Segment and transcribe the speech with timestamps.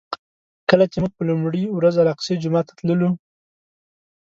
[0.69, 3.09] کله چې موږ په لومړي ورځ الاقصی جومات ته تللو.